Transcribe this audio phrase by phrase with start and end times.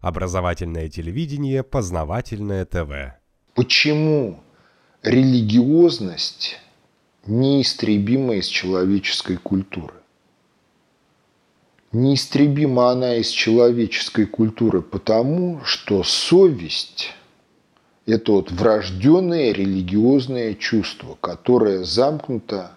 [0.00, 3.18] Образовательное телевидение, познавательное ТВ.
[3.54, 4.40] Почему
[5.02, 6.60] религиозность
[7.26, 9.94] неистребима из человеческой культуры?
[11.90, 17.14] Неистребима она из человеческой культуры потому, что совесть–
[18.06, 22.72] это вот врожденное религиозное чувство, которое замкнуто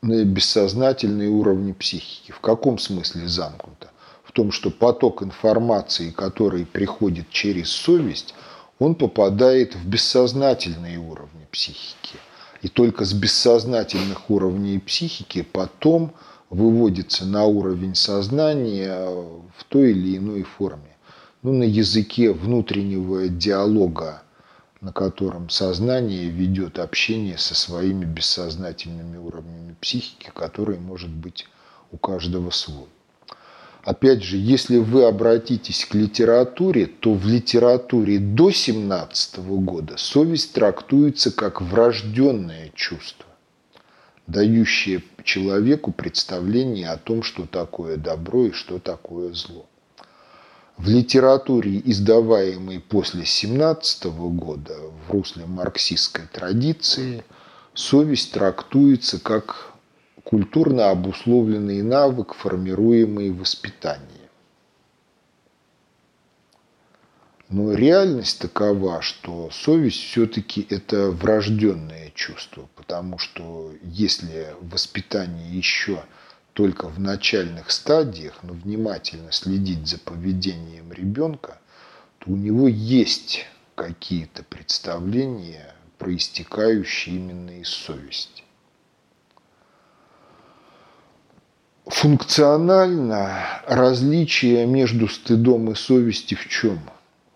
[0.00, 2.32] на бессознательные уровни психики.
[2.32, 3.90] В каком смысле замкнуто?
[4.28, 8.34] В том, что поток информации, который приходит через совесть,
[8.78, 12.16] он попадает в бессознательные уровни психики.
[12.60, 16.12] И только с бессознательных уровней психики потом
[16.50, 20.96] выводится на уровень сознания в той или иной форме.
[21.42, 24.22] Ну, на языке внутреннего диалога
[24.80, 31.46] на котором сознание ведет общение со своими бессознательными уровнями психики, которые может быть
[31.90, 32.86] у каждого свой.
[33.88, 41.30] Опять же, если вы обратитесь к литературе, то в литературе до 17 года совесть трактуется
[41.30, 43.24] как врожденное чувство,
[44.26, 49.64] дающее человеку представление о том, что такое добро и что такое зло.
[50.76, 54.74] В литературе, издаваемой после 17 года
[55.06, 57.24] в русле марксистской традиции,
[57.72, 59.67] совесть трактуется как
[60.28, 64.28] культурно обусловленный навык, формируемый воспитанием.
[67.48, 76.04] Но реальность такова, что совесть все-таки это врожденное чувство, потому что если воспитание еще
[76.52, 81.58] только в начальных стадиях, но внимательно следить за поведением ребенка,
[82.18, 88.42] то у него есть какие-то представления, проистекающие именно из совести.
[91.88, 96.78] Функционально различие между стыдом и совестью в чем?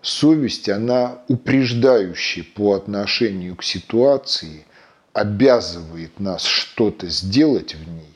[0.03, 4.67] Совесть, она упреждающая по отношению к ситуации,
[5.15, 8.15] обязывает нас что-то сделать в ней,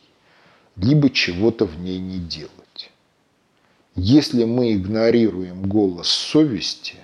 [0.76, 2.90] либо чего-то в ней не делать.
[3.94, 6.96] Если мы игнорируем голос совести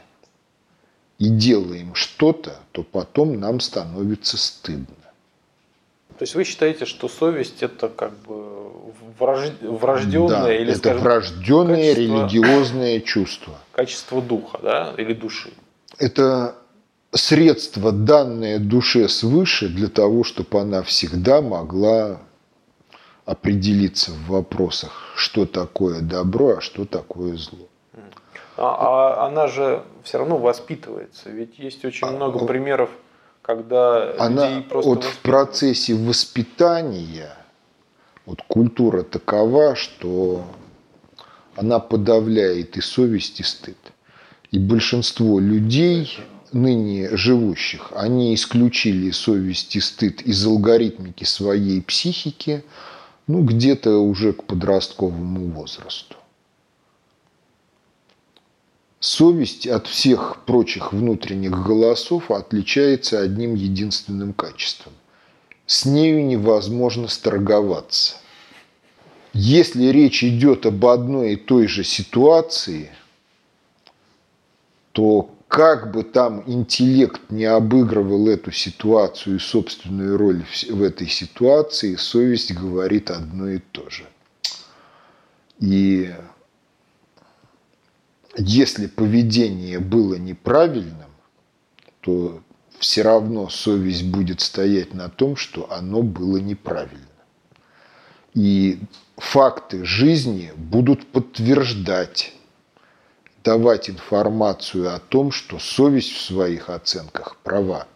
[1.19, 4.95] и делаем что-то, то потом нам становится стыдно.
[6.19, 8.62] То есть вы считаете, что совесть это как бы
[9.19, 13.55] врожденное да, или это скажем, врожденное качество, религиозное чувство.
[13.73, 15.51] Качество духа, да, или души.
[15.99, 16.55] Это
[17.13, 22.21] средство, данное душе свыше для того, чтобы она всегда могла
[23.25, 27.69] определиться в вопросах, что такое добро, а что такое зло.
[28.57, 31.31] А, а она же все равно воспитывается.
[31.31, 32.91] Ведь есть очень а, много примеров,
[33.41, 37.37] когда она людей просто вот в процессе воспитания
[38.27, 40.45] вот культура такова, что
[41.57, 43.79] она подавляет и совесть, и стыд.
[44.51, 46.19] И большинство людей,
[46.53, 52.65] ныне живущих, они исключили совесть и стыд из алгоритмики своей психики–
[53.27, 56.17] ну, где-то уже к подростковому возрасту.
[59.01, 64.93] Совесть от всех прочих внутренних голосов отличается одним единственным качеством.
[65.73, 68.17] С нею невозможно сторговаться.
[69.33, 72.91] Если речь идет об одной и той же ситуации,
[74.93, 81.97] то как бы там интеллект не обыгрывал эту ситуацию и собственную роль в этой ситуации,
[81.97, 84.05] совесть говорит одно и то же.
[85.59, 86.15] И
[88.37, 91.09] если поведение было неправильным,
[92.03, 92.43] то
[92.83, 97.07] все равно совесть будет стоять на том, что оно было неправильно.
[98.35, 98.81] И
[99.17, 102.35] факты жизни будут подтверждать
[103.45, 107.87] давать информацию о том, что совесть в своих оценках права.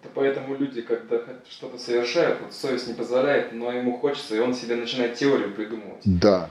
[0.00, 4.54] Это поэтому люди, когда что-то совершают, вот совесть не позволяет, но ему хочется, и он
[4.54, 6.02] себе начинает теорию придумывать.
[6.04, 6.48] Да.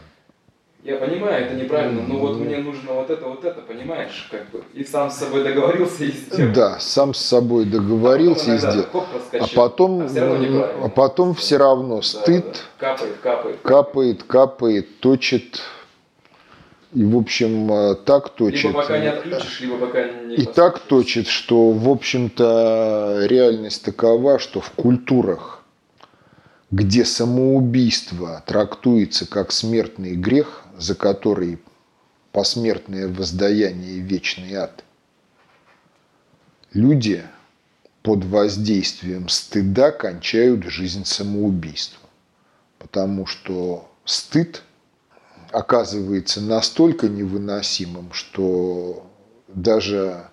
[0.83, 4.63] Я понимаю, это неправильно, но вот мне нужно вот это, вот это, понимаешь, как бы,
[4.73, 6.53] и сам с собой договорился и сделал.
[6.53, 9.05] Да, сам с собой договорился а и сделал.
[9.33, 12.95] А потом, а, а потом все равно стыд да, да.
[12.95, 15.61] Капает, капает, капает, капает, точит
[16.93, 18.63] и, в общем, э, так точит.
[18.63, 24.39] Либо пока не отключишь, либо пока не И так точит, что, в общем-то, реальность такова,
[24.39, 25.58] что в культурах,
[26.71, 31.59] где самоубийство трактуется как смертный грех, за который
[32.31, 34.83] посмертное воздаяние и вечный ад,
[36.73, 37.23] люди
[38.03, 42.09] под воздействием стыда кончают жизнь самоубийством.
[42.77, 44.63] Потому что стыд–
[45.51, 49.09] оказывается настолько невыносимым, что
[49.47, 50.29] даже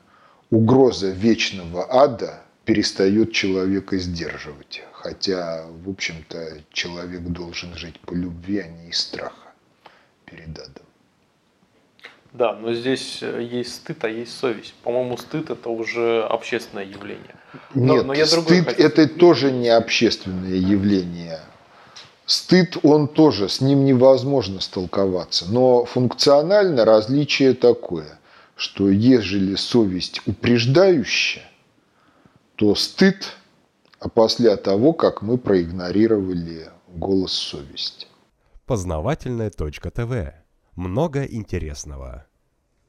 [0.51, 4.83] угроза вечного ада перестает человека сдерживать.
[4.93, 9.55] Хотя, в общем-то, человек должен жить по любви, а не из страха
[10.27, 10.85] перед адом.
[12.33, 14.75] Да, но здесь э, есть стыд, а есть совесть.
[14.83, 17.35] По-моему, стыд это уже общественное явление.
[17.73, 18.83] Но, Нет, но я стыд хочу...
[18.83, 21.41] это тоже не общественное явление.
[22.27, 25.47] Стыд, он тоже, с ним невозможно столковаться.
[25.49, 28.19] Но функционально различие такое,
[28.57, 31.45] что ежели совесть упреждающая,
[32.57, 33.37] то стыд
[33.99, 38.07] а после того, как мы проигнорировали голос совести.
[38.67, 40.35] Познавательная точка ТВ.
[40.75, 42.27] Много интересного.